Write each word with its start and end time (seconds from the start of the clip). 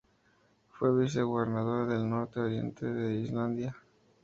Fue 0.71 0.99
vicegobernador 0.99 1.87
del 1.87 2.09
norte 2.09 2.39
y 2.39 2.43
oriente 2.43 2.87
de 2.87 3.13
Islandia. 3.19 3.77